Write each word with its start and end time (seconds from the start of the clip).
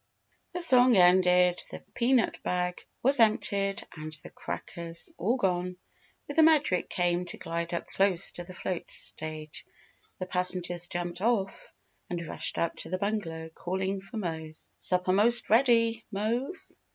The 0.53 0.63
song 0.63 0.97
ended, 0.97 1.61
the 1.69 1.81
peanut 1.93 2.41
bag 2.41 2.83
was 3.03 3.19
emptied, 3.19 3.85
and 3.95 4.11
the 4.23 4.31
crackers 4.31 5.11
all 5.15 5.37
gone, 5.37 5.77
when 6.25 6.35
the 6.35 6.41
Medric 6.41 6.89
came 6.89 7.25
to 7.25 7.37
glide 7.37 7.71
up 7.71 7.85
close 7.85 8.31
to 8.31 8.43
the 8.43 8.55
float 8.55 8.89
stage. 8.89 9.63
The 10.17 10.25
passengers 10.25 10.87
jumped 10.87 11.21
off 11.21 11.71
and 12.09 12.19
rushed 12.27 12.57
up 12.57 12.77
to 12.77 12.89
the 12.89 12.97
bungalow 12.97 13.49
calling 13.49 14.01
for 14.01 14.17
Mose. 14.17 14.71
"Supper 14.79 15.11
most 15.13 15.51
ready, 15.51 16.03
Mose? 16.11 16.73